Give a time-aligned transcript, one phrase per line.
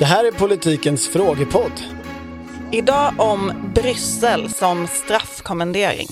[0.00, 1.72] Det här är politikens frågepodd.
[2.72, 6.08] Idag om Bryssel som straffkommendering.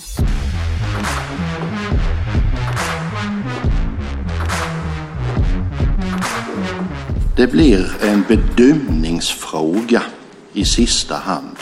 [7.37, 10.03] Det blir en bedömningsfråga
[10.53, 11.57] i sista hand.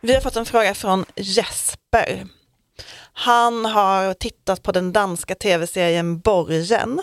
[0.00, 2.26] Vi har fått en fråga från Jesper.
[3.16, 7.00] Han har tittat på den danska tv-serien Borgen.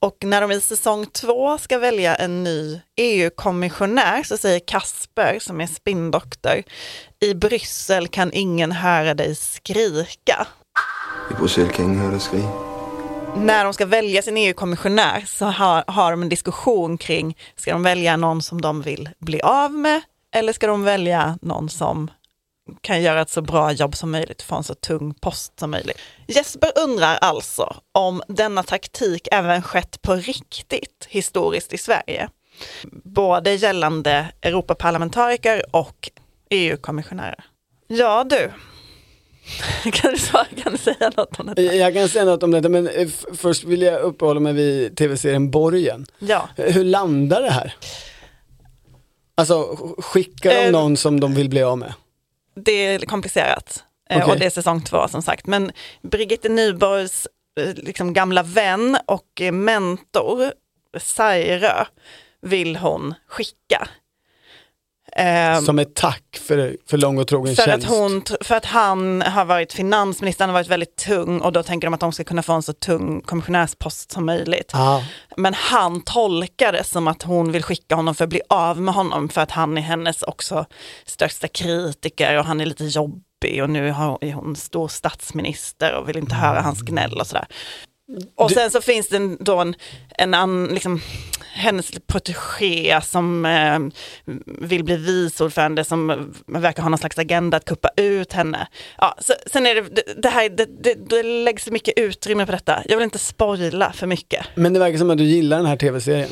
[0.00, 5.60] Och när de i säsong två ska välja en ny EU-kommissionär så säger Kasper, som
[5.60, 6.62] är spinndoktor,
[7.20, 10.46] i Bryssel kan ingen höra dig skrika.
[11.30, 12.48] I Bruxelles kan ingen höra dig skrika.
[13.36, 17.82] När de ska välja sin EU-kommissionär så har, har de en diskussion kring, ska de
[17.82, 20.00] välja någon som de vill bli av med
[20.34, 22.10] eller ska de välja någon som
[22.80, 25.98] kan göra ett så bra jobb som möjligt, få en så tung post som möjligt.
[26.26, 32.28] Jesper undrar alltså om denna taktik även skett på riktigt historiskt i Sverige.
[33.04, 36.10] Både gällande Europaparlamentariker och
[36.50, 37.44] EU-kommissionärer.
[37.86, 38.50] Ja du,
[39.90, 41.62] kan du, svara, kan du säga något om detta?
[41.62, 45.50] Jag kan säga något om detta men eh, först vill jag uppehålla mig vid tv-serien
[45.50, 46.06] Borgen.
[46.18, 46.48] Ja.
[46.56, 47.74] Hur landar det här?
[49.34, 51.94] Alltså skickar de Eh, någon som de vill bli av med?
[52.64, 53.84] Det är komplicerat.
[54.10, 54.32] Eh, Okej.
[54.32, 55.46] Och det är säsong två som sagt.
[55.46, 57.26] Men Brigitte Nyborgs
[57.60, 60.52] eh, liksom, gamla vän och eh, mentor,
[60.98, 61.84] Sairö,
[62.40, 63.88] vill hon skicka.
[65.20, 67.88] Ehm, Som ett tack för, för lång och trogen för att, tjänst.
[67.88, 71.86] hon, för att han har varit finansminister, han har varit väldigt tung och då tänker
[71.86, 74.70] de att de ska kunna få en så tung kommissionärspost som möjligt.
[74.72, 75.04] Ja.
[75.36, 78.94] Men han tolkar det som att hon vill skicka honom för att bli av med
[78.94, 80.66] honom för att han är hennes också
[81.06, 86.16] största kritiker och han är lite jobbig och nu är hon stor statsminister och vill
[86.16, 87.46] inte höra hans gnäll och sådär.
[88.34, 89.74] Och sen så finns det då en,
[90.18, 91.00] en an, liksom,
[91.52, 93.78] hennes protégé som eh,
[94.46, 98.68] vill bli viceordförande som verkar ha någon slags agenda att kuppa ut henne.
[98.98, 102.82] Ja, så, sen är det, det, här, det, det, det läggs mycket utrymme på detta.
[102.88, 104.46] Jag vill inte spoila för mycket.
[104.54, 106.30] Men det verkar som att du gillar den här tv-serien.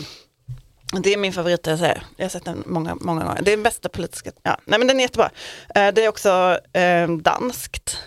[1.02, 2.02] Det är min favorit, jag säger.
[2.16, 3.42] Jag har sett den många, många gånger.
[3.42, 5.30] Det är den bästa politiska, ja, nej men den är jättebra.
[5.74, 7.98] Eh, Det är också eh, danskt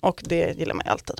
[0.00, 1.16] och det gillar man ju alltid.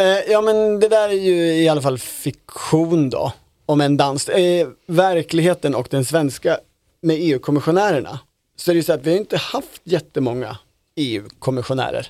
[0.00, 3.32] Eh, ja men det där är ju i alla fall fiktion då,
[3.66, 4.28] om en dans.
[4.28, 6.58] Eh, verkligheten och den svenska
[7.00, 8.18] med EU-kommissionärerna,
[8.56, 10.58] så är det ju så att vi har inte haft jättemånga
[10.96, 12.06] EU-kommissionärer.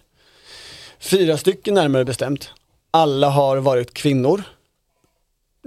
[0.99, 2.51] Fyra stycken närmare bestämt.
[2.91, 4.43] Alla har varit kvinnor.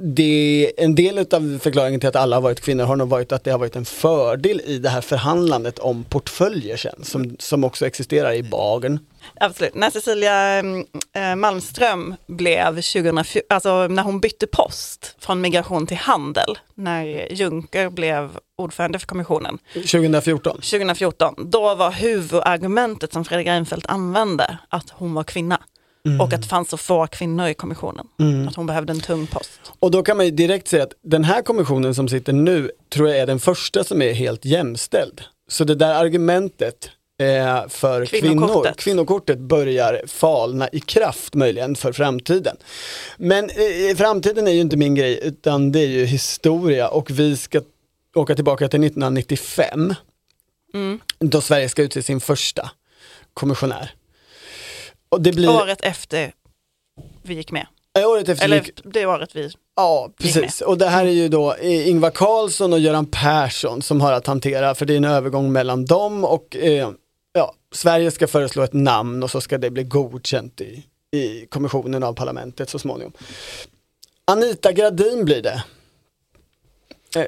[0.04, 3.44] Det, en del av förklaringen till att alla har varit kvinnor har nog varit att
[3.44, 7.86] det har varit en fördel i det här förhandlandet om portföljer sen, som, som också
[7.86, 9.00] existerar i Bagen.
[9.40, 9.76] Absolut.
[9.76, 16.58] När Cecilia eh, Malmström blev 2004, alltså när hon bytte post från migration till handel,
[16.76, 20.56] när Juncker blev ordförande för kommissionen 2014.
[20.56, 25.62] 2014, då var huvudargumentet som Fredrik Reinfeldt använde att hon var kvinna.
[26.22, 28.08] Och att det fanns så få kvinnor i kommissionen.
[28.50, 29.60] Att hon behövde en tung post.
[29.80, 33.10] Och då kan man ju direkt säga att den här kommissionen som sitter nu tror
[33.10, 35.22] jag är den första som är helt jämställd.
[35.48, 36.90] Så det där argumentet
[37.20, 38.78] eh, för kvinnor, Kvinnokortet.
[38.78, 42.58] kvinnokortet börjar falna i kraft möjligen för framtiden.
[43.18, 47.38] Men eh, framtiden är ju inte min grej utan det är ju historia och vi
[47.38, 47.62] ska
[48.16, 49.94] åka tillbaka till 1995
[51.20, 52.72] då Sverige ska utse sin första
[53.34, 53.92] kommissionär.
[55.12, 56.34] Och det blir Året efter
[57.22, 57.68] vi gick med.
[58.00, 59.50] eh, året efter Eller gick- det året vi...
[59.76, 60.62] Ja, precis.
[60.62, 64.28] Och det här är ju då eh, Ingvar Carlsson och Göran Persson som har att
[64.28, 66.92] hantera, för det är en övergång mellan dem och eh,
[67.34, 70.84] ja, Sverige ska föreslå ett namn och så ska det bli godkänt i,
[71.18, 73.14] i kommissionen av parlamentet så småningom.
[74.26, 75.64] Anita Gradin blir det.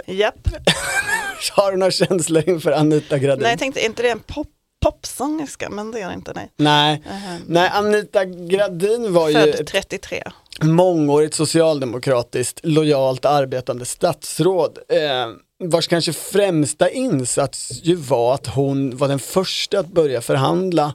[0.08, 0.48] Japp.
[1.52, 3.42] Har du några känslor inför Anita Gradin?
[3.44, 4.48] Nej, jag tänkte, är inte det en pop,
[4.84, 5.70] popsångerska?
[5.70, 6.52] Men det är det inte, nej.
[6.58, 7.04] Nej.
[7.10, 10.24] Ehm, Nej, Anita Gradin var ju Född ett 33.
[10.62, 15.28] mångårigt socialdemokratiskt lojalt arbetande statsråd eh,
[15.64, 20.94] vars kanske främsta insats ju var att hon var den första att börja förhandla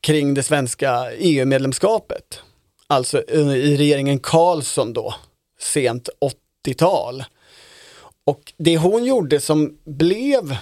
[0.00, 2.40] kring det svenska EU-medlemskapet.
[2.86, 5.14] Alltså eh, i regeringen Karlsson då,
[5.60, 6.08] sent
[6.66, 7.24] 80-tal.
[8.24, 10.56] Och det hon gjorde som blev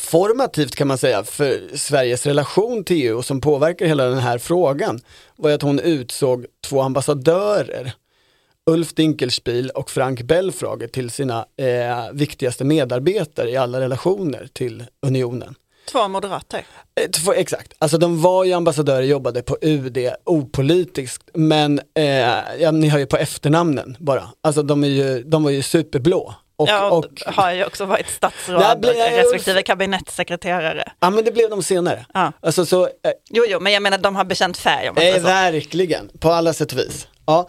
[0.00, 4.38] formativt kan man säga för Sveriges relation till EU och som påverkar hela den här
[4.38, 5.00] frågan
[5.36, 7.92] var att hon utsåg två ambassadörer,
[8.70, 15.54] Ulf Dinkelspiel och Frank Belfrage till sina eh, viktigaste medarbetare i alla relationer till unionen.
[15.92, 16.66] Två moderater.
[17.00, 22.04] Eh, Två, exakt, alltså de var ju ambassadörer, jobbade på UD opolitiskt, men eh,
[22.60, 24.28] ja, ni hör ju på efternamnen bara.
[24.40, 26.34] Alltså de, ju, de var ju superblå.
[26.58, 30.92] Och, ja, och, och har ju också varit statsråd blir- respektive kabinettssekreterare.
[31.00, 32.06] ja men det blev de senare.
[32.14, 32.32] Ja.
[32.40, 32.90] Alltså så, eh,
[33.30, 36.72] Jo, jo, men jag menar de har bekänt färg om Eh, verkligen, på alla sätt
[36.72, 37.06] och vis.
[37.26, 37.48] Ja.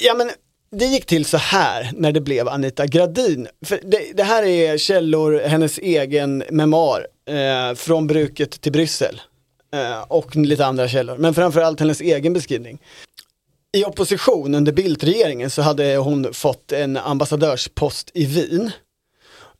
[0.00, 0.30] ja, men
[0.72, 3.48] det gick till så här när det blev Anita Gradin.
[3.66, 9.20] För det, det här är källor, hennes egen memoar, eh, från bruket till Bryssel.
[9.74, 12.78] Eh, och lite andra källor, men framförallt hennes egen beskrivning.
[13.72, 18.70] I opposition under Bildt-regeringen så hade hon fått en ambassadörspost i Wien.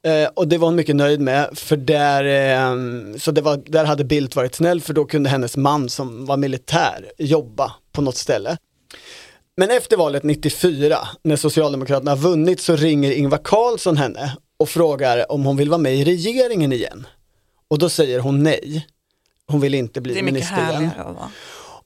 [0.06, 2.76] Eh, och det var hon mycket nöjd med, för där, eh,
[3.18, 6.36] så det var, där hade Bildt varit snäll för då kunde hennes man som var
[6.36, 8.56] militär jobba på något ställe.
[9.56, 15.32] Men efter valet 94, när Socialdemokraterna har vunnit, så ringer Ingvar Carlsson henne och frågar
[15.32, 17.06] om hon vill vara med i regeringen igen.
[17.68, 18.86] Och då säger hon nej.
[19.46, 20.90] Hon vill inte bli minister igen.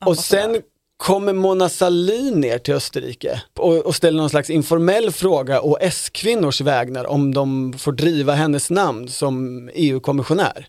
[0.06, 0.62] Och sen
[0.96, 6.60] kommer Mona Sahlin ner till Österrike och, och ställer någon slags informell fråga och S-kvinnors
[6.60, 10.66] vägnar om de får driva hennes namn som EU-kommissionär.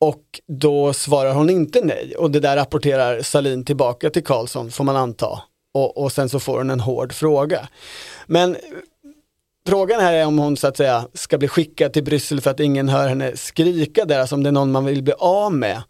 [0.00, 4.84] Och då svarar hon inte nej och det där rapporterar Sahlin tillbaka till Karlsson får
[4.84, 5.42] man anta.
[5.74, 7.68] Och, och sen så får hon en hård fråga.
[8.26, 8.56] Men
[9.66, 12.60] Frågan här är om hon så att säga ska bli skickad till Bryssel för att
[12.60, 15.82] ingen hör henne skrika där, alltså om det är någon man vill bli av med.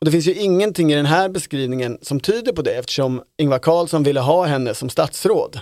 [0.00, 3.58] Och det finns ju ingenting i den här beskrivningen som tyder på det eftersom Ingvar
[3.58, 5.60] Carlsson ville ha henne som statsråd.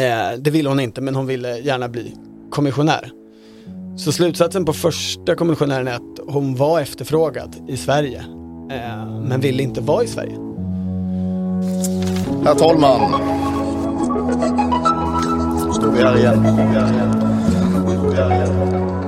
[0.00, 2.16] Eh, det ville hon inte men hon ville gärna bli
[2.50, 3.10] kommissionär.
[3.98, 8.18] Så slutsatsen på första kommissionären är att hon var efterfrågad i Sverige
[8.70, 10.36] eh, men ville inte vara i Sverige.
[12.44, 13.12] Herr talman.
[15.74, 16.42] Står vi här igen.
[16.42, 17.14] Vi här igen.
[18.10, 19.07] Vi här igen.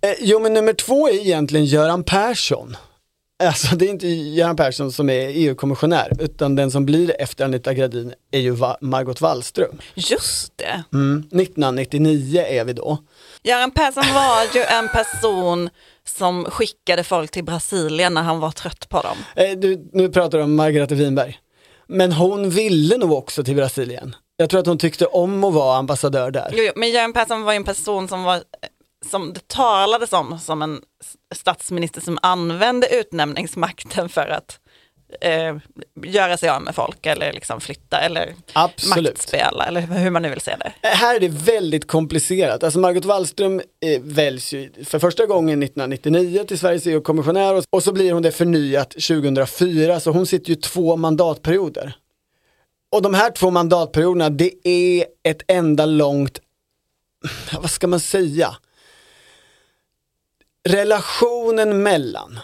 [0.00, 2.76] Eh, jo men nummer två är egentligen Göran Persson.
[3.44, 7.74] Alltså det är inte Göran Persson som är EU-kommissionär utan den som blir efter Anita
[7.74, 9.78] Gradin är ju Margot Wallström.
[9.94, 10.84] Just det.
[10.92, 11.18] Mm.
[11.18, 12.98] 1999 är vi då.
[13.42, 15.70] Göran Persson var ju en person
[16.08, 19.16] som skickade folk till Brasilien när han var trött på dem.
[19.36, 21.38] Eh, du, nu pratar du om Margareta Winberg.
[21.86, 24.14] Men hon ville nog också till Brasilien.
[24.36, 26.48] Jag tror att hon tyckte om att vara ambassadör där.
[26.52, 28.42] Jo, jo, men Göran Persson var ju en person som var
[29.06, 30.82] som det talades om som en
[31.34, 34.60] statsminister som använde utnämningsmakten för att
[35.20, 35.56] eh,
[36.04, 39.12] göra sig av med folk eller liksom flytta eller Absolut.
[39.12, 40.72] maktspela eller hur man nu vill se det.
[40.88, 42.62] Eh, Här är det väldigt komplicerat.
[42.62, 47.82] Alltså Margot Wallström eh, väljs ju för första gången 1999 till Sveriges EU-kommissionär och, och
[47.82, 51.96] så blir hon det förnyat 2004 så hon sitter ju två mandatperioder.
[52.92, 56.40] Och de här två mandatperioderna det är ett enda långt,
[57.60, 58.56] vad ska man säga?
[60.68, 62.38] Relationen mellan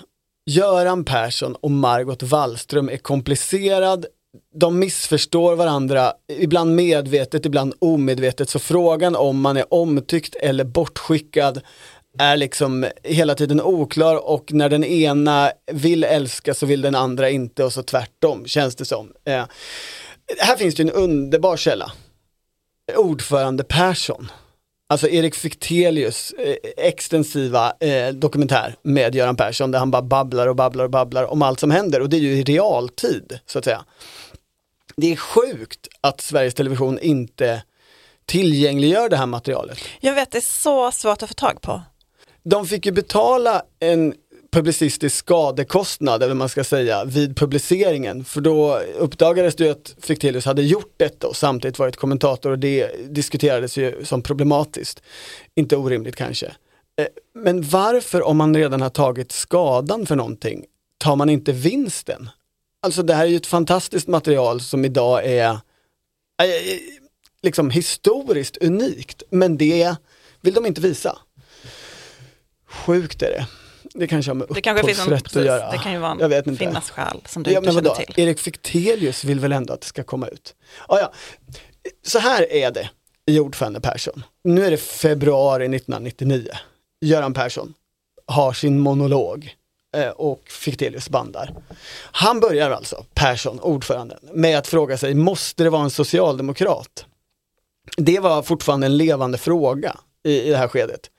[0.50, 4.06] Göran Persson och Margot Wallström är komplicerad.
[4.54, 8.48] De missförstår varandra, ibland medvetet, ibland omedvetet.
[8.48, 11.60] Så frågan om man är omtyckt eller bortskickad
[12.18, 17.30] är liksom hela tiden oklar och när den ena vill älska så vill den andra
[17.30, 19.12] inte och så tvärtom känns det som.
[19.24, 19.44] Eh,
[20.38, 21.92] här finns det ju en underbar källa.
[22.96, 24.28] Ordförande Persson.
[24.94, 30.56] Alltså Erik Fichtelius eh, extensiva eh, dokumentär med Göran Persson där han bara babblar och
[30.56, 33.64] babblar och babblar om allt som händer och det är ju i realtid så att
[33.64, 33.84] säga.
[34.96, 37.62] Det är sjukt att Sveriges Television inte
[38.26, 39.78] tillgängliggör det här materialet.
[40.00, 41.82] Jag vet, det är så svårt att få tag på.
[42.42, 44.14] De fick ju betala en
[44.54, 48.24] publicistisk skadekostnad, eller vad man ska säga, vid publiceringen.
[48.24, 52.58] För då uppdagades det ju att Fichtelius hade gjort detta och samtidigt varit kommentator och
[52.58, 55.02] det diskuterades ju som problematiskt.
[55.54, 56.46] Inte orimligt kanske.
[56.96, 60.64] Eh, men varför, om man redan har tagit skadan för någonting,
[60.98, 62.30] tar man inte vinsten?
[62.82, 65.58] Alltså det här är ju ett fantastiskt material som idag är eh,
[67.42, 69.96] liksom historiskt unikt, men det
[70.40, 71.18] vill de inte visa.
[72.68, 73.46] Sjukt är det.
[73.98, 75.70] Det kanske har med Det kanske finns en, upphovsrätt precis, att göra.
[75.70, 76.64] det kan ju vara Jag vet en, inte.
[76.66, 78.14] finnas skäl som du Ja, inte känner till.
[78.16, 80.54] Erik Fichtelius vill väl ändå att det ska komma ut?
[80.88, 81.12] Ah, ja.
[82.02, 82.90] Så här är det.
[83.26, 84.22] i ordförande Persson.
[84.44, 86.48] Nu är det februari 1999.
[87.00, 87.74] Göran Persson
[88.26, 89.54] har sin monolog
[89.96, 91.54] eh, och Fichtelius bandar.
[92.12, 97.04] Han börjar alltså, Persson, ordföranden, med att fråga sig, måste det vara en socialdemokrat?
[97.96, 101.10] Det var fortfarande en levande fråga i, i det här skedet.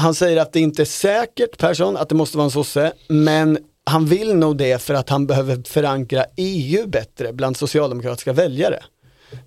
[0.00, 3.58] Han säger att det inte är säkert, Persson, att det måste vara en sosse, men
[3.84, 8.82] han vill nog det för att han behöver förankra EU bättre bland socialdemokratiska väljare.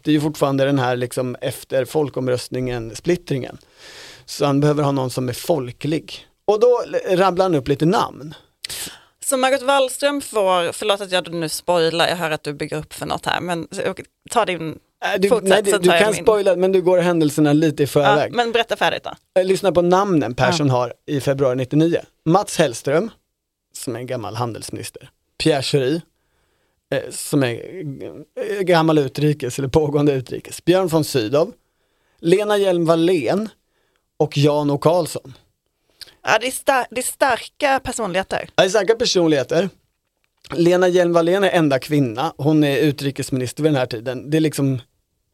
[0.02, 3.58] Det är ju fortfarande den här liksom efter folkomröstningen splittringen.
[4.26, 6.28] Så han behöver ha någon som är folklig.
[6.48, 8.34] Och då rabblar han upp lite namn.
[9.26, 12.94] Så Margot Wallström får, förlåt att jag nu spoilar, jag hör att du bygger upp
[12.94, 13.68] för något här, men
[14.30, 14.80] ta din
[15.20, 18.34] du, Fortsätt, nej, du, du kan spoila men du går händelserna lite i Ja, förväg.
[18.34, 19.42] men berätta färdigt då.
[19.42, 22.00] Eh, Lyssna på namnen Persson har i februari 99.
[22.26, 23.12] Mats Hellström,
[23.74, 25.10] som är en gammal handelsminister.
[25.44, 26.02] Pierre Schori,
[26.96, 30.66] eh, som är eh, gammal utrikes eller pågående utrikes.
[30.66, 31.52] Björn von Sydow,
[32.20, 33.50] Lena Hjelm-Wallén
[34.18, 35.34] och Jan O Karlsson.
[36.24, 38.50] Ja, det, är star- det är starka personligheter.
[38.56, 39.70] Det är starka personligheter.
[40.54, 44.30] Lena Hjelm-Wallén är enda kvinna, hon är utrikesminister vid den här tiden.
[44.30, 44.82] Det är liksom,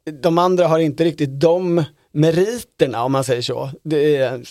[0.03, 3.70] de andra har inte riktigt de meriterna om man säger så.
[3.84, 4.41] Det är,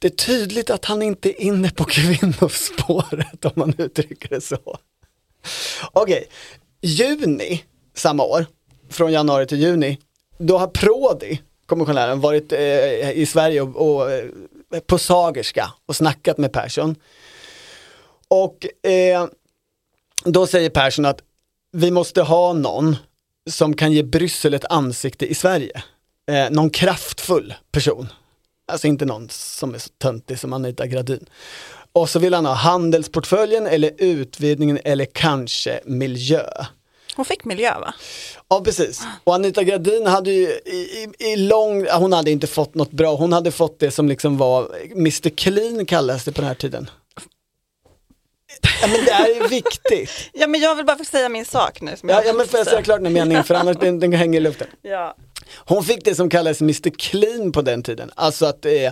[0.00, 4.78] det är tydligt att han inte är inne på kvinnospåret om man uttrycker det så.
[5.92, 6.28] Okej,
[6.80, 8.46] juni samma år,
[8.90, 9.98] från januari till juni,
[10.38, 14.24] då har Prodi, kommissionären, varit eh, i Sverige och, och eh,
[14.86, 16.96] på Sagerska och snackat med Persson.
[18.28, 19.26] Och eh,
[20.24, 21.22] då säger Persson att
[21.72, 22.96] vi måste ha någon
[23.50, 25.82] som kan ge Bryssel ett ansikte i Sverige.
[26.30, 28.08] Eh, någon kraftfull person.
[28.72, 31.26] Alltså inte någon som är så töntig som Anita Gradin.
[31.92, 36.44] Och så vill han ha handelsportföljen eller utvidgningen eller kanske miljö.
[37.16, 37.94] Hon fick miljö va?
[38.48, 39.02] Ja precis.
[39.24, 43.16] Och Anita Gradin hade ju i, i, i lång, hon hade inte fått något bra,
[43.16, 46.90] hon hade fått det som liksom var, Mr Clean kallades det på den här tiden.
[48.80, 50.10] Ja men det är viktigt.
[50.32, 51.90] Ja men jag vill bara få säga min sak nu.
[52.02, 54.40] Ja, jag ja men får jag säga klart den meningen för annars den, den hänger
[54.40, 54.66] i luften.
[54.82, 55.16] Ja.
[55.66, 58.90] Hon fick det som kallades Mr Clean på den tiden, alltså att eh, eh,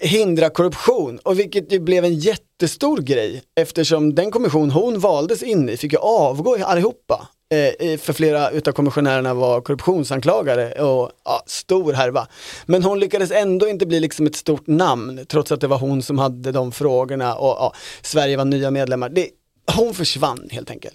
[0.00, 5.68] hindra korruption och vilket ju blev en jättestor grej eftersom den kommission hon valdes in
[5.68, 7.28] i fick ju avgå allihopa.
[7.52, 12.26] Eh, eh, för flera utav kommissionärerna var korruptionsanklagade och ja, stor härva.
[12.66, 16.02] Men hon lyckades ändå inte bli liksom ett stort namn trots att det var hon
[16.02, 19.08] som hade de frågorna och ja, Sverige var nya medlemmar.
[19.08, 19.28] Det,
[19.76, 20.94] hon försvann helt enkelt.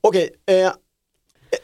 [0.00, 0.72] Okej, eh,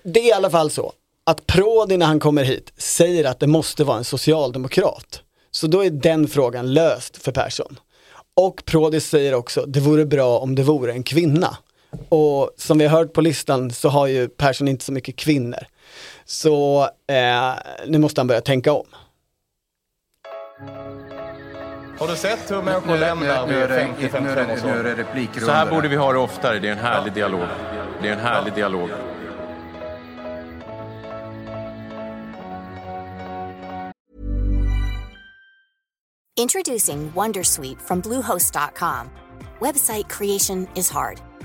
[0.02, 0.92] det är i alla fall så
[1.24, 5.20] att Prodi när han kommer hit säger att det måste vara en socialdemokrat.
[5.50, 7.78] Så då är den frågan löst för Persson.
[8.36, 11.56] Och Prodi säger också, det vore bra om det vore en kvinna.
[12.08, 15.66] Och som vi har hört på listan så har ju Persson inte så mycket kvinnor.
[16.24, 17.54] Så eh,
[17.86, 18.86] nu måste han börja tänka om.
[21.98, 25.40] Har du sett hur människor lämnar vid 50-55 års ålder?
[25.40, 26.58] Så här borde vi ha det oftare.
[26.58, 27.48] Det är en härlig dialog.
[28.02, 28.90] Det är en härlig dialog.
[36.36, 39.10] Introducing Wondersuite from Bluehost.com.
[39.60, 41.20] Website creation is hard,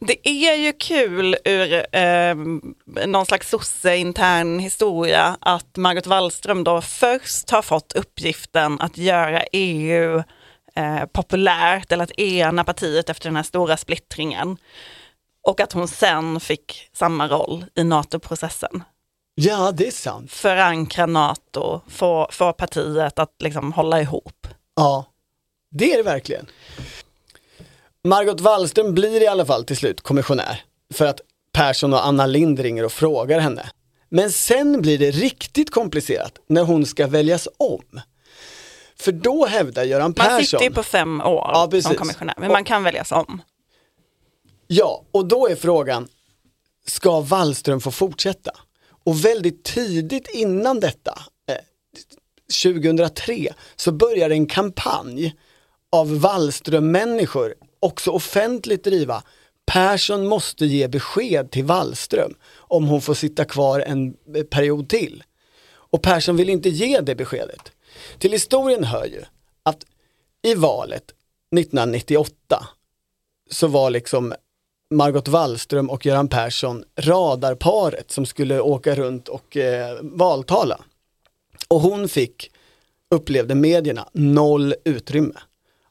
[0.00, 2.34] Det är ju kul ur eh,
[3.06, 10.22] någon slags sosse-intern historia att Margot Wallström då först har fått uppgiften att göra EU
[10.74, 14.56] eh, populärt eller att ena partiet efter den här stora splittringen.
[15.42, 18.82] Och att hon sen fick samma roll i NATO-processen.
[19.34, 20.32] Ja, det är sant.
[20.32, 24.46] Förankra NATO, få, få partiet att liksom hålla ihop.
[24.76, 25.04] Ja,
[25.70, 26.46] det är det verkligen.
[28.08, 31.20] Margot Wallström blir i alla fall till slut kommissionär för att
[31.52, 33.70] Persson och Anna Lind ringer och frågar henne.
[34.08, 38.00] Men sen blir det riktigt komplicerat när hon ska väljas om.
[38.96, 40.44] För då hävdar Göran Man Persson...
[40.44, 43.42] sitter ju på fem år Ja, som kommissionär, men Och- man kan väljas om.
[44.66, 46.08] Ja, och då är frågan,
[46.86, 48.50] ska Wallström få fortsätta?
[49.04, 51.54] Och väldigt tidigt innan detta, eh,
[52.62, 55.34] 2003, så börjar en kampanj
[55.92, 59.22] av Wallström-människor också offentligt driva
[59.66, 65.24] Persson måste ge besked till Wallström om hon får sitta kvar en eh, period till.
[65.70, 67.72] Och Persson vill inte ge det beskedet.
[68.18, 69.22] Till historien hör ju
[69.62, 69.86] att
[70.42, 71.04] i valet
[71.56, 72.68] 1998
[73.50, 74.34] så var liksom
[74.90, 80.80] Margot Wallström och Göran Persson radarparet som skulle åka runt och eh, valtala.
[81.68, 82.50] Och hon fick,
[83.10, 85.40] upplevde medierna, noll utrymme.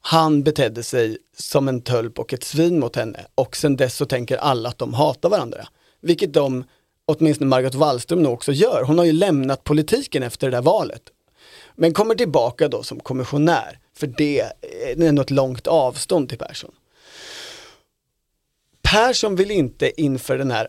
[0.10, 4.06] Han betedde sig som en tölp och ett svin mot henne och sen dess så
[4.06, 5.68] tänker alla att de hatar varandra.
[6.02, 6.64] Vilket de,
[7.06, 8.84] åtminstone Margot Wallström nu också gör.
[8.84, 11.02] Hon har ju lämnat politiken efter det där valet.
[11.76, 16.72] Men kommer tillbaka då som kommissionär, för det är ändå ett långt avstånd till Persson.
[18.82, 20.68] Persson vill inte inför den här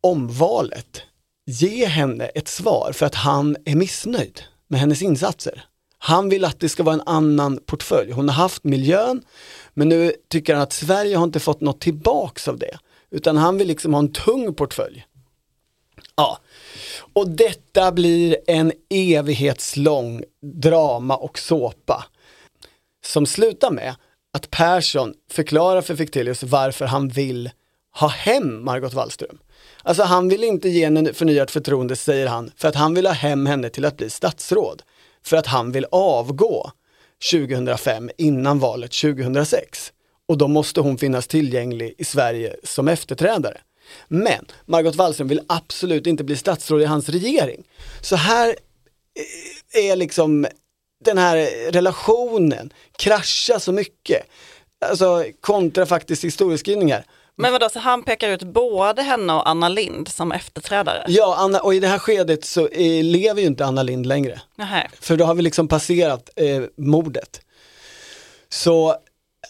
[0.00, 1.02] omvalet
[1.46, 5.64] ge henne ett svar för att han är missnöjd med hennes insatser.
[5.98, 8.12] Han vill att det ska vara en annan portfölj.
[8.12, 9.22] Hon har haft miljön,
[9.74, 12.78] men nu tycker han att Sverige har inte fått något tillbaks av det.
[13.10, 15.06] Utan han vill liksom ha en tung portfölj.
[16.16, 16.38] Ja,
[17.12, 22.04] och detta blir en evighetslång drama och såpa.
[23.04, 23.94] Som slutar med
[24.32, 27.50] att Persson förklarar för Fichtelius varför han vill
[27.94, 29.38] ha hem Margot Wallström.
[29.82, 33.12] Alltså han vill inte ge henne förnyat förtroende, säger han, för att han vill ha
[33.12, 34.82] hem henne till att bli statsråd.
[35.28, 36.70] För att han vill avgå
[37.30, 39.92] 2005 innan valet 2006.
[40.28, 43.60] Och då måste hon finnas tillgänglig i Sverige som efterträdare.
[44.08, 47.64] Men Margot Wallström vill absolut inte bli statsråd i hans regering.
[48.00, 48.48] Så här
[49.74, 50.46] eh, är liksom
[51.04, 51.36] den här
[51.72, 54.26] relationen kraschar så mycket.
[54.86, 57.04] Alltså kontra faktiskt historieskrivningar.
[57.40, 61.04] Men vadå, så han pekar ut både henne och Anna Lind som efterträdare?
[61.08, 64.40] Ja, Anna, och i det här skedet så eh, lever ju inte Anna Lind längre.
[64.56, 64.88] Nähä.
[65.00, 67.40] För då har vi liksom passerat eh, mordet.
[68.48, 68.94] Så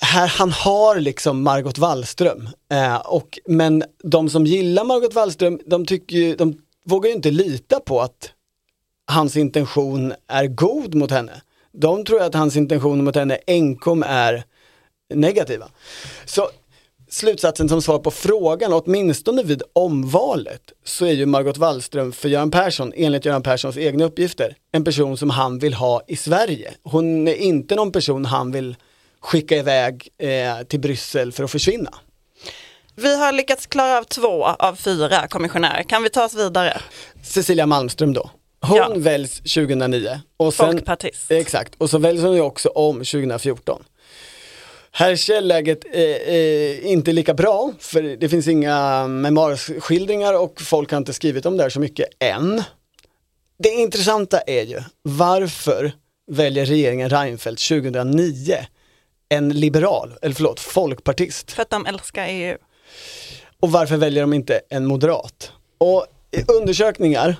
[0.01, 2.49] här, han har liksom Margot Wallström.
[2.73, 7.31] Eh, och, men de som gillar Margot Wallström, de, tycker ju, de vågar ju inte
[7.31, 8.31] lita på att
[9.07, 11.43] hans intention är god mot henne.
[11.73, 14.45] De tror att hans intention mot henne enkom är
[15.15, 15.69] negativa.
[16.25, 16.49] Så
[17.11, 22.51] slutsatsen som svar på frågan, åtminstone vid omvalet, så är ju Margot Wallström för Göran
[22.51, 26.75] Persson, enligt Göran Perssons egna uppgifter, en person som han vill ha i Sverige.
[26.83, 28.77] Hon är inte någon person han vill
[29.21, 31.91] skicka iväg eh, till Bryssel för att försvinna.
[32.95, 35.83] Vi har lyckats klara av två av fyra kommissionärer.
[35.83, 36.81] Kan vi ta oss vidare?
[37.23, 38.31] Cecilia Malmström då.
[38.61, 38.93] Hon Ja.
[38.97, 40.21] väljs 2009.
[40.37, 41.31] Och sen, Folkpartist.
[41.31, 43.83] Exakt, och så väljs hon ju också om 2014.
[44.99, 50.91] Här är källäget eh, eh, inte lika bra, för det finns inga memoarskildringar och folk
[50.91, 52.63] har inte skrivit om det här så mycket än.
[53.59, 55.93] Det intressanta är ju, varför
[56.31, 58.55] väljer regeringen Reinfeldt 2009
[59.29, 61.53] en liberal, eller förlåt, folkpartist?
[61.53, 62.57] För att de älskar EU.
[63.61, 65.53] Och varför väljer de inte en moderat?
[65.79, 66.07] Och
[66.61, 67.37] undersökningar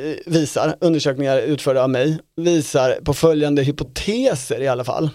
[0.00, 5.10] eh, visar, undersökningar utförda av mig, visar på följande hypoteser i alla fall.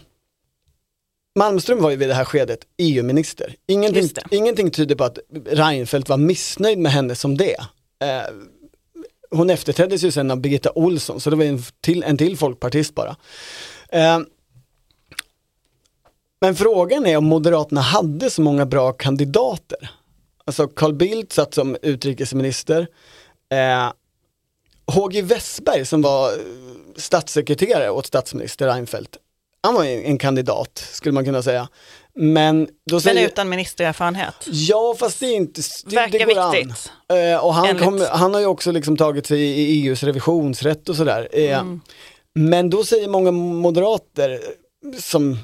[1.35, 3.55] Malmström var ju vid det här skedet EU-minister.
[3.67, 7.55] Ingenting, ingenting tyder på att Reinfeldt var missnöjd med henne som det.
[7.99, 8.33] Eh,
[9.31, 12.95] hon efterträddes ju sen av Birgitta Olsson, så det var en till, en till folkpartist
[12.95, 13.15] bara.
[13.89, 14.19] Eh,
[16.41, 19.91] men frågan är om Moderaterna hade så många bra kandidater.
[20.45, 22.87] Alltså Carl Bildt satt som utrikesminister.
[23.49, 23.91] Eh,
[24.95, 26.31] HG Westberg som var
[26.95, 29.17] statssekreterare åt statsminister Reinfeldt.
[29.63, 31.67] Han var en, en kandidat skulle man kunna säga.
[32.15, 34.35] Men då Men säger, utan ministererfarenhet.
[34.47, 36.91] Ja fast det är inte, det, Verkar det går viktigt.
[37.07, 37.17] an.
[37.17, 40.95] Eh, och han, kom, han har ju också liksom tagit sig i EUs revisionsrätt och
[40.95, 41.29] sådär.
[41.31, 41.81] Eh, Mm.
[42.35, 44.39] Men då säger många moderater
[44.99, 45.37] som,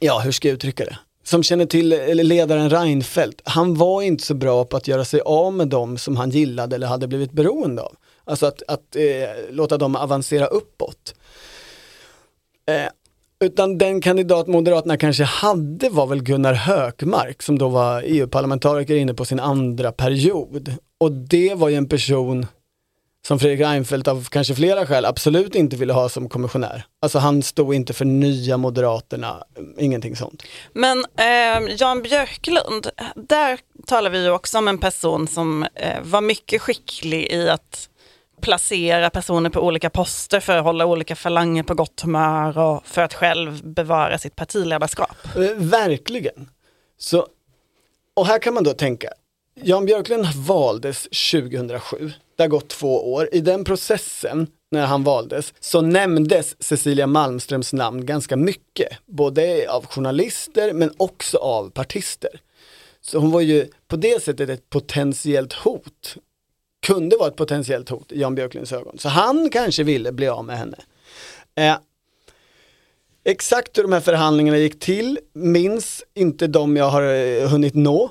[0.00, 0.98] ja hur ska jag uttrycka det?
[1.24, 1.88] Som känner till
[2.26, 6.16] ledaren Reinfeldt, han var inte så bra på att göra sig av med dem som
[6.16, 7.96] han gillade eller hade blivit beroende av.
[8.24, 9.02] Alltså att, att eh,
[9.50, 11.14] låta dem avancera uppåt.
[12.66, 12.88] Eh,
[13.44, 19.14] utan den kandidat Moderaterna kanske hade var väl Gunnar Hökmark som då var EU-parlamentariker inne
[19.14, 20.74] på sin andra period.
[21.00, 22.46] Och det var ju en person
[23.26, 26.84] som Fredrik Reinfeldt av kanske flera skäl absolut inte ville ha som kommissionär.
[27.02, 29.44] Alltså han stod inte för nya Moderaterna,
[29.78, 30.42] ingenting sånt.
[30.72, 32.86] Men eh, Jan Björklund,
[33.28, 37.88] där talar vi ju också om en person som eh, var mycket skicklig i att
[38.42, 43.02] placera personer på olika poster för att hålla olika falanger på gott humör och för
[43.02, 45.16] att själv bevara sitt partiledarskap.
[45.36, 46.48] Eh, verkligen.
[46.98, 47.26] Så,
[48.14, 49.08] och här kan man då tänka,
[49.54, 53.28] Jan Björklund valdes 2007, det har gått två år.
[53.32, 58.88] I den processen, när han valdes, så nämndes Cecilia Malmströms namn ganska mycket.
[59.06, 62.40] Både av journalister men också av partister.
[63.00, 66.16] Så hon var ju på det sättet ett potentiellt hot
[66.82, 68.98] kunde vara ett potentiellt hot i Jan Björklunds ögon.
[68.98, 70.76] Så han kanske ville bli av med henne.
[71.54, 71.76] Eh,
[73.24, 78.10] exakt hur de här förhandlingarna gick till minns inte de jag har eh, hunnit nå.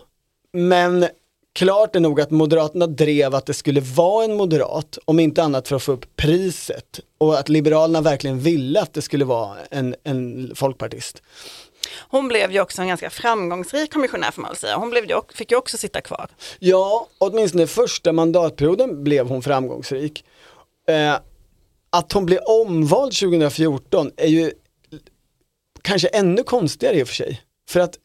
[0.54, 1.06] Men
[1.54, 5.68] klart är nog att Moderaterna drev att det skulle vara en moderat, om inte annat
[5.68, 7.00] för att få upp priset.
[7.18, 11.22] Och att Liberalerna verkligen ville att det skulle vara en, en folkpartist.
[12.00, 14.76] Hon blev ju också en ganska framgångsrik kommissionär får man väl säga.
[14.78, 16.30] Hon blev ju, fick ju också sitta kvar.
[16.60, 20.26] Ja, åtminstone första mandatperioden blev hon framgångsrik.
[20.88, 21.16] Eh,
[21.90, 24.52] att hon blev omvald 2014 är ju
[25.82, 27.42] kanske ännu konstigare i och för sig.
[27.70, 27.98] För att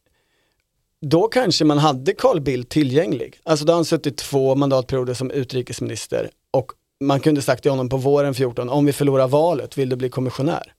[1.00, 3.40] då kanske man hade Carl Bildt tillgänglig.
[3.44, 7.88] Alltså då har han suttit två mandatperioder som utrikesminister och man kunde sagt till honom
[7.88, 10.72] på våren 14, om vi förlorar valet, vill du bli kommissionär?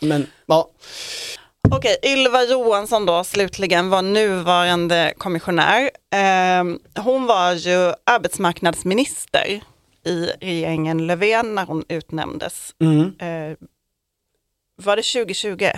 [0.00, 0.70] Men ja.
[1.68, 5.90] Okej, Ylva Johansson då slutligen var nuvarande kommissionär.
[6.14, 6.64] Eh,
[7.02, 9.60] hon var ju arbetsmarknadsminister
[10.04, 12.70] i regeringen Löfven när hon utnämndes.
[12.82, 13.00] Mm.
[13.18, 13.56] Eh,
[14.76, 15.68] var det 2020?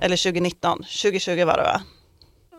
[0.00, 0.78] Eller 2019?
[0.78, 1.82] 2020 var det va?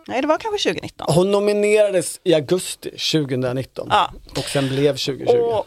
[0.07, 1.07] Nej, det var kanske 2019.
[1.09, 4.11] Hon nominerades i augusti 2019 Ja.
[4.31, 5.31] och sen blev 2020.
[5.37, 5.63] Och, ehm,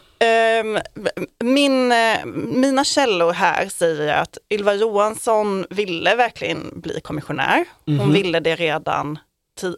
[1.43, 7.65] min, eh, mina källor här säger att Ylva Johansson ville verkligen bli kommissionär.
[7.85, 8.13] Hon Mhm.
[8.13, 9.19] ville det redan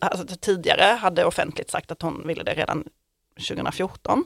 [0.02, 2.84] alltså, tidigare, hade offentligt sagt att hon ville det redan
[3.48, 4.24] 2014.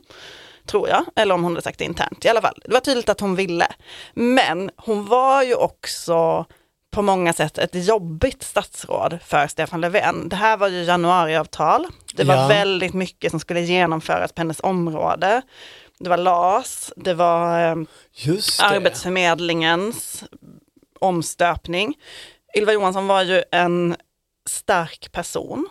[0.66, 2.26] Tror jag, eller om hon hade sagt det internt.
[2.26, 3.68] I alla fall, det var tydligt att hon ville.
[4.14, 6.46] Men hon var ju också
[6.92, 10.30] på många sätt ett jobbigt statsråd för Stefan Löfven.
[10.30, 11.88] Det här var ju januariavtal.
[12.14, 12.48] Det var Ja.
[12.48, 15.42] väldigt mycket som skulle genomföras på hennes område.
[16.00, 17.76] Det var LAS, det var eh,
[18.14, 18.66] Just det.
[18.66, 20.24] Arbetsförmedlingens
[21.00, 21.98] omstöpning.
[22.58, 23.96] Ylva Johansson var ju en
[24.50, 25.70] stark person,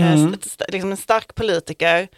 [0.00, 0.34] Eh, Mm.
[0.68, 2.08] liksom en stark politiker,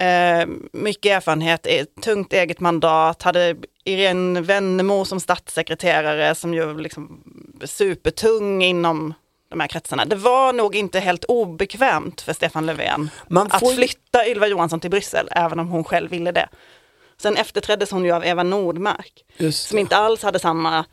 [0.00, 1.66] eh, mycket erfarenhet,
[2.02, 7.22] tungt eget mandat, hade Irene Wennemo som statssekreterare som ju liksom
[7.64, 9.14] supertung inom
[9.54, 10.04] de här kretsarna.
[10.04, 13.10] Det var nog inte helt obekvämt för Stefan Löfven
[13.50, 16.48] att flytta Ylva Johansson till Bryssel, även om hon själv ville det.
[17.22, 20.84] Sen efterträddes hon ju av Eva Nordmark, som inte alls hade samma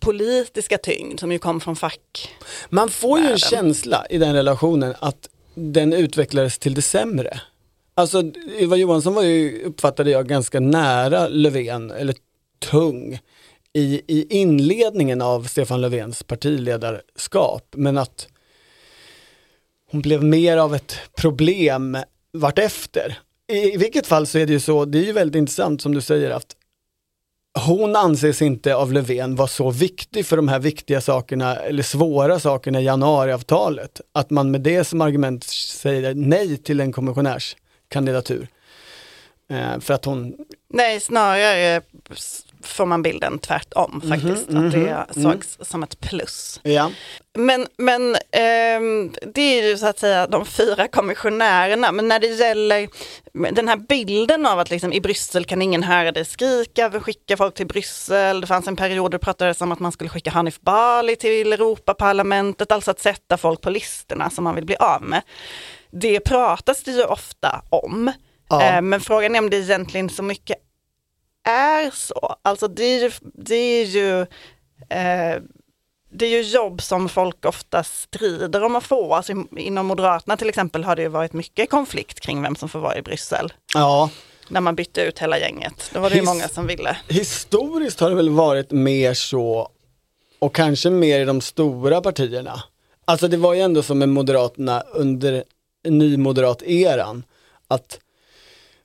[0.00, 2.34] politiska tyngd, som ju kom från fack.
[2.68, 7.40] Man får ju en känsla i den relationen att den utvecklades till det sämre.
[7.94, 8.22] Alltså
[8.60, 12.14] Ylva Johansson var ju, uppfattade jag, ganska nära Löfven, eller
[12.58, 13.18] tung,
[13.72, 17.74] i, i inledningen av Stefan Löfvens partiledarskap.
[17.76, 18.28] Men att
[19.90, 21.98] hon blev mer av ett problem
[22.32, 23.18] vartefter.
[23.52, 25.94] I, I vilket fall så är det ju så, det är ju väldigt intressant som
[25.94, 26.56] du säger att
[27.66, 32.40] hon anses inte av Löfven vara så viktig för de här viktiga sakerna eller svåra
[32.40, 34.00] sakerna i januariavtalet.
[34.12, 38.48] Att man med det som argument säger nej till en kommissionärskandidatur.
[39.50, 40.36] Eh, för att hon,
[40.74, 41.82] Nej, snarare
[42.62, 46.60] får man bilden tvärtom faktiskt, att det sågs som ett plus.
[46.62, 46.90] ja,
[47.38, 52.26] Men, men ehm, det är ju så att säga de fyra kommissionärerna, men när det
[52.26, 52.88] gäller
[53.52, 57.36] den här bilden av att liksom, i Bryssel kan ingen höra dig skrika, vi skickar
[57.36, 60.30] folk till Bryssel, det fanns en period då det pratades om att man skulle skicka
[60.30, 65.02] Hanif Bali till Europaparlamentet, alltså att sätta folk på listorna som man vill bli av
[65.02, 65.22] med.
[65.90, 68.12] Det pratas det ju ofta om,
[68.50, 68.62] Ja.
[68.62, 70.56] Eh, men frågan är om det egentligen så mycket
[71.50, 72.36] är så.
[72.42, 74.20] Alltså det är ju, det är ju
[74.88, 75.42] eh,
[76.10, 79.14] det är ju jobb som folk ofta strider om att få.
[79.14, 82.78] Alltså inom Moderaterna till exempel har det ju varit mycket konflikt kring vem som får
[82.78, 83.52] vara i Bryssel.
[83.74, 84.10] ja,
[84.48, 85.90] När man bytte ut hela gänget.
[85.94, 86.96] Då var det ju His- många som ville.
[87.08, 89.70] historiskt har det väl varit mer så
[90.38, 92.62] och kanske mer i de stora partierna.
[93.04, 95.44] Alltså det var ju ändå som med Moderaterna under
[95.88, 97.22] nymoderat-eran.
[97.68, 97.98] Att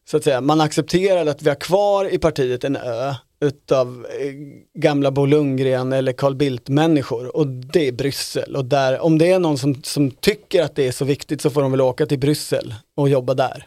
[0.05, 3.13] så att säga, man accepterar att vi har kvar i partiet en ö
[3.43, 4.33] utav eh,
[4.73, 8.55] gamla Bo Lundgren eller Carl Bildt-människor och det är Bryssel.
[8.55, 11.49] Och där, om det är någon som, som tycker att det är så viktigt så
[11.49, 13.65] får de väl åka till Bryssel och jobba där.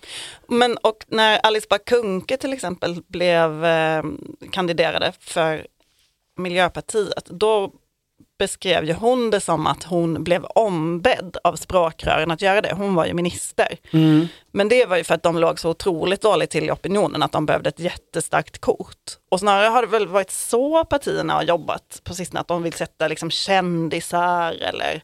[0.48, 4.02] Men och när Alice Bah Kuhnke till exempel blev eh,
[4.52, 5.66] kandiderade för
[6.38, 7.72] Miljöpartiet, då
[8.38, 12.74] beskrev ju hon det som att hon blev ombedd av språkrören att göra det.
[12.74, 13.78] Hon var ju minister.
[14.52, 17.32] Men det var ju för att de låg så otroligt dåligt till i opinionen att
[17.32, 19.18] de behövde ett jättestarkt kort.
[19.30, 22.72] Och snarare har det väl varit så partierna har jobbat på sistone, att de vill
[22.72, 25.02] sätta liksom kändisar eller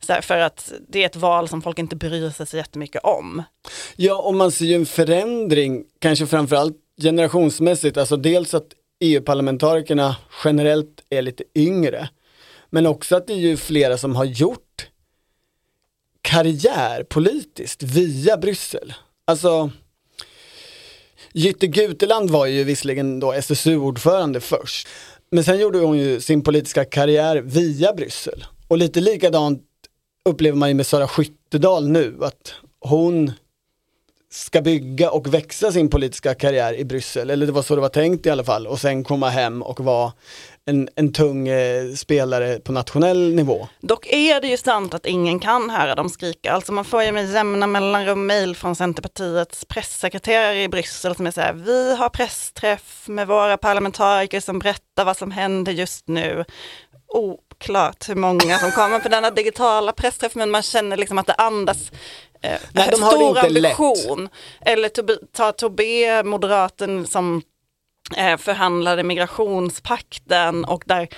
[0.00, 3.04] så här, för att det är ett val som folk inte bryr sig så jättemycket
[3.04, 3.42] om.
[3.96, 8.66] Ja, och man ser ju en förändring, kanske framförallt generationsmässigt, alltså dels att
[9.00, 12.08] EU-parlamentarikerna generellt är lite yngre,
[12.76, 14.88] men också att det är ju flera som har gjort
[16.22, 18.94] karriär politiskt via Bryssel.
[19.24, 19.70] Alltså,
[21.32, 24.88] Jytte Guteland var ju visserligen då SSU-ordförande först.
[25.30, 28.44] Men sen gjorde hon ju sin politiska karriär via Bryssel.
[28.68, 29.62] Och lite likadant
[30.24, 33.32] upplever man ju med Sara Skyttedal nu, att hon
[34.30, 37.88] ska bygga och växa sin politiska karriär i Bryssel, eller det var så det var
[37.88, 40.12] tänkt i alla fall, och sen komma hem och vara
[40.66, 43.68] en, en tung eh, spelare på nationell nivå.
[43.80, 46.52] Dock är det ju sant att ingen kan höra dem skrika.
[46.52, 51.30] Alltså man får ju med jämna mellanrum mejl från Centerpartiets pressekreterare i Bryssel som är
[51.30, 56.44] så här, vi har pressträff med våra parlamentariker som berättar vad som händer just nu.
[57.08, 61.34] Oklart hur många som kommer på denna digitala pressträff, men man känner liksom att det
[61.34, 61.90] andas
[62.42, 63.80] eh, Nej, de har det stor inte lätt.
[63.80, 64.28] ambition.
[64.60, 64.88] Eller
[65.32, 67.42] ta Tobé, moderaten som
[68.38, 71.08] förhandlade migrationspakten och där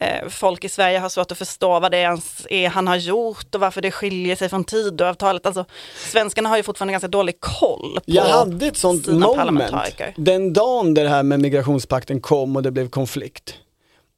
[0.00, 3.54] eh, folk i Sverige har svårt att förstå vad det ens är han har gjort
[3.54, 5.46] och varför det skiljer sig från Tidöavtalet.
[5.46, 5.64] Alltså,
[6.10, 10.94] svenskarna har ju fortfarande ganska dålig koll på Jag hade ett sånt moment den dagen
[10.94, 13.54] det här med migrationspakten kom och det blev konflikt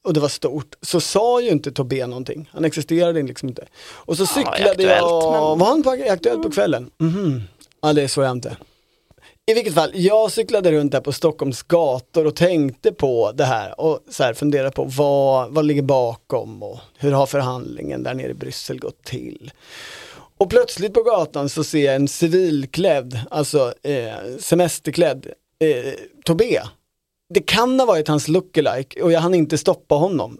[0.07, 2.51] och det var stort, så sa ju inte Tobé någonting.
[2.53, 3.67] Han existerade liksom inte.
[3.83, 6.91] Och så i cyklade jag, men- var han på Aktuellt på kvällen?
[6.99, 7.43] Mhm.
[7.83, 8.57] Ja det såg jag inte.
[9.51, 13.81] I vilket fall, jag cyklade runt där på Stockholms gator och tänkte på det här
[13.81, 18.31] och så här funderade på vad, vad ligger bakom och hur har förhandlingen där nere
[18.31, 19.53] i Bryssel gått till.
[20.39, 25.27] Och plötsligt på gatan så ser jag en civilklädd, alltså eh, semesterklädd
[25.59, 25.93] eh,
[26.25, 26.61] Tobé.
[27.35, 30.39] Det kan ha varit hans lookalike och jag hann inte stoppa honom.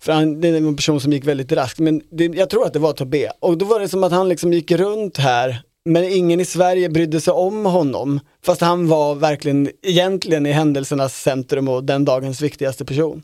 [0.00, 2.72] För han, det är en person som gick väldigt raskt, men det, jag tror att
[2.72, 3.30] det var Tobé.
[3.40, 6.88] Och då var det som att han liksom gick runt här, men ingen i Sverige
[6.88, 8.20] brydde sig om honom.
[8.42, 13.22] Fast han var verkligen egentligen i händelsernas centrum och den dagens viktigaste person.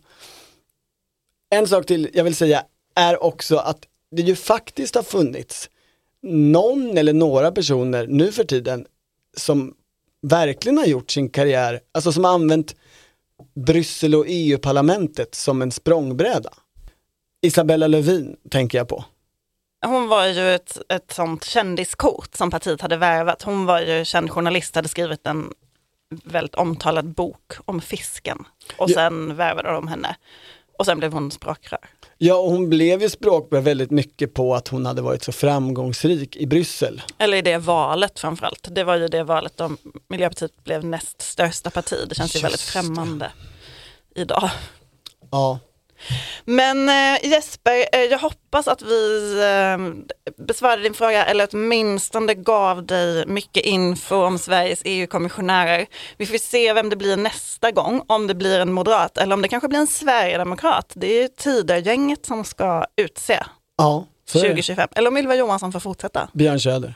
[1.50, 2.64] En sak till jag vill säga
[2.94, 5.70] är också att det ju faktiskt har funnits
[6.22, 8.86] någon eller några personer nu för tiden
[9.36, 9.74] som
[10.22, 12.76] verkligen har gjort sin karriär, alltså som har använt
[13.54, 16.50] Bryssel och EU-parlamentet som en språngbräda.
[17.42, 19.04] Isabella Lövin tänker jag på.
[19.84, 23.42] Hon var ju ett, ett sånt kändiskort som partiet hade värvat.
[23.42, 25.52] Hon var ju känd journalist, hade skrivit en
[26.24, 28.38] väldigt omtalad bok om fisken.
[28.76, 28.94] Och Ja.
[28.94, 30.16] sen värvade de henne.
[30.78, 31.78] Och sen blev hon språkrör.
[32.18, 36.36] Ja, och hon blev ju språkbra väldigt mycket på att hon hade varit så framgångsrik
[36.36, 37.02] i Bryssel.
[37.18, 38.68] Eller i det valet framförallt.
[38.70, 39.70] Det var ju det valet då
[40.08, 41.96] Miljöpartiet blev näst största parti.
[42.08, 42.72] Det känns ju Just väldigt det.
[42.72, 43.32] främmande
[44.14, 44.50] idag.
[45.30, 45.58] Ja,
[46.44, 49.78] Men eh, Jesper, eh, jag hoppas att vi eh,
[50.46, 55.86] besvarade din fråga eller åtminstone gav dig mycket info om Sveriges EU-kommissionärer.
[56.16, 59.42] Vi får se vem det blir nästa gång, om det blir en moderat eller om
[59.42, 60.92] det kanske blir en sverigedemokrat.
[60.94, 63.44] Det är Tidögänget som ska utse
[63.76, 64.48] ja så är det.
[64.48, 64.88] 2025.
[64.94, 66.28] Eller om Ylva Johansson får fortsätta.
[66.32, 66.94] Björn Söder.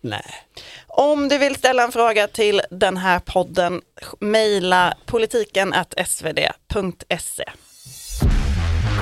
[0.00, 0.34] Nej.
[0.86, 3.82] Om du vill ställa en fråga till den här podden,
[4.20, 5.74] mejla politiken
[6.06, 7.44] svd.se.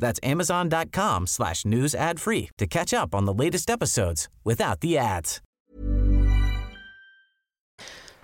[0.00, 4.98] That's amazon.com slash news ad free to catch up on the latest episodes without the
[4.98, 5.40] ads.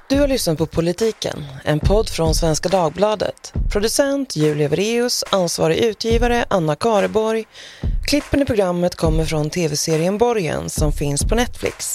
[0.08, 3.52] Du har lyssnat på Politiken, en podd från Svenska Dagbladet.
[3.72, 7.44] Producent Julia Vreus, ansvarig utgivare Anna Kareborg.
[8.06, 11.94] Klippen i programmet kommer från tv-serien Borgen som finns på Netflix.